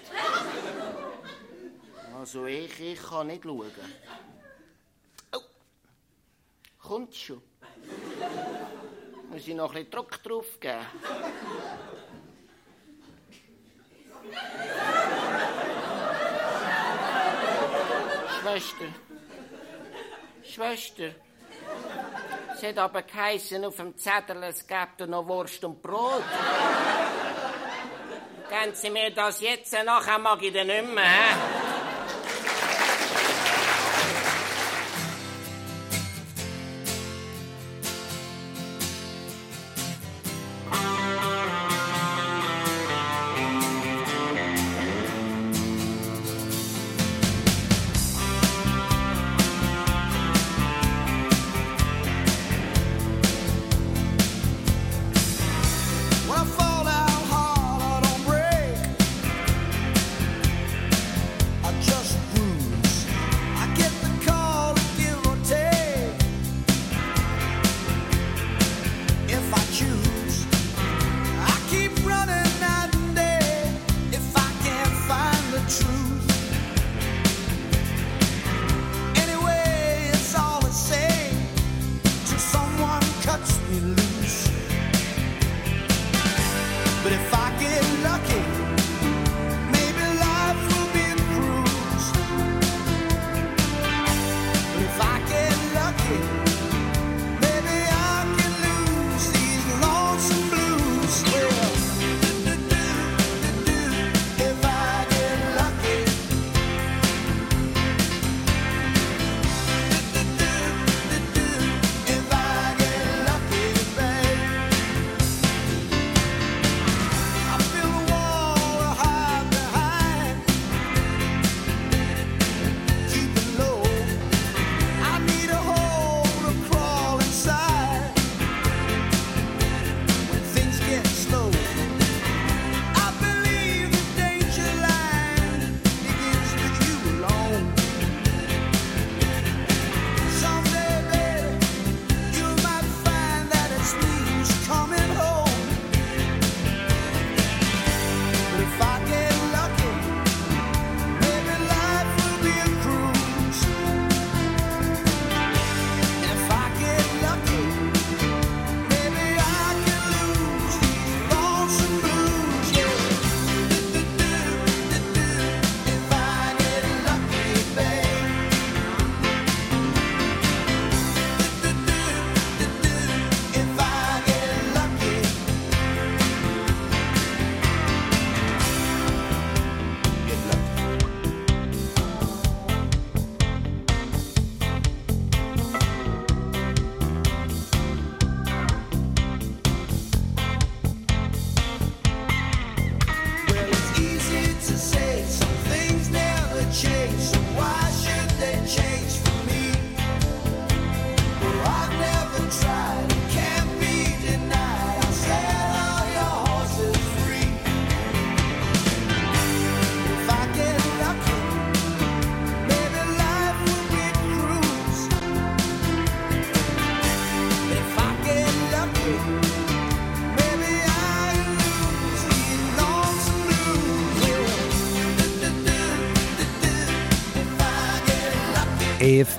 [2.18, 3.72] Also ich, ich kann nicht schauen.
[5.34, 5.40] Oh,
[6.82, 7.42] kommt schon.
[9.30, 10.86] Muss ich noch ein bisschen Druck drauf geben?
[18.42, 18.86] Schwester.
[20.44, 21.29] Schwester.
[22.62, 26.24] Es hat aber geheißen, auf dem Zettel, es gibt noch Wurst und Brot.
[28.50, 31.06] Geben Sie mir das jetzt, nachher mag ich den nicht mehr.
[31.06, 31.59] hä?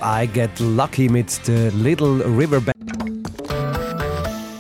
[0.02, 2.74] I Get Lucky mit der Little River Band.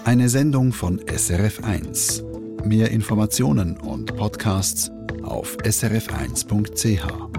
[0.04, 2.66] Eine Sendung von SRF1.
[2.66, 4.90] Mehr Informationen und Podcasts
[5.22, 7.29] auf srf1.ch.